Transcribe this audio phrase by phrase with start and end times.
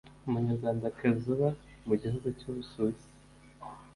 [0.27, 1.49] umunyarwandakazi uba
[1.87, 3.09] mu gihugu cy’ubusuwisi